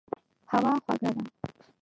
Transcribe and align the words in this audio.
هوا 0.51 0.73
خوږه 0.83 1.09
ده. 1.15 1.21